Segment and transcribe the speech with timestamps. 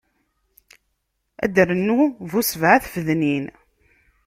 [1.43, 1.99] Ur d-rennu
[2.29, 3.45] bu sebɛa tfednin.